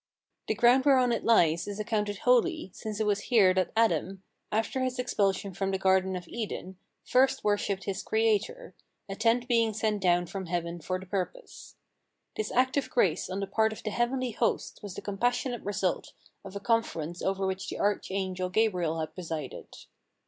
The 0.47 0.55
ground 0.55 0.83
whereon 0.85 1.11
it 1.11 1.23
lies 1.23 1.67
is 1.67 1.79
accounted 1.79 2.17
holy, 2.25 2.71
since 2.73 2.99
it 2.99 3.05
was 3.05 3.19
here 3.29 3.53
that 3.53 3.71
Adam, 3.77 4.23
after 4.51 4.83
his 4.83 4.97
expulsion 4.97 5.53
from 5.53 5.69
the 5.69 5.77
Garden 5.77 6.15
of 6.15 6.27
Eden, 6.27 6.79
first 7.05 7.43
worshiped 7.43 7.83
his 7.83 8.01
Creator, 8.01 8.73
a 9.07 9.13
tent 9.15 9.47
being 9.47 9.73
sent 9.75 10.01
dowTi 10.01 10.27
from 10.27 10.47
heaven 10.47 10.79
for 10.81 10.97
the 10.99 11.05
purpose. 11.05 11.75
This 12.35 12.51
act 12.51 12.77
of 12.77 12.89
grace 12.89 13.29
on 13.29 13.41
the 13.41 13.45
part 13.45 13.71
of 13.73 13.83
the 13.83 13.91
heavenly 13.91 14.31
hosts 14.31 14.81
was 14.81 14.95
the 14.95 15.03
com 15.03 15.19
passionate 15.19 15.61
result 15.63 16.13
of 16.43 16.55
a 16.55 16.59
conference 16.59 17.21
over 17.21 17.45
which 17.45 17.69
the 17.69 17.77
arch 17.77 18.09
angel 18.09 18.49
Gabriel 18.49 18.99
had 19.01 19.13
presided. 19.13 19.67